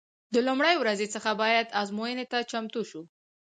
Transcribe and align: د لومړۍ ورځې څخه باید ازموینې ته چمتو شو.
د 0.33 0.35
لومړۍ 0.47 0.75
ورځې 0.77 1.07
څخه 1.15 1.29
باید 1.41 1.73
ازموینې 1.81 2.25
ته 2.31 2.37
چمتو 2.51 2.81
شو. 2.89 3.01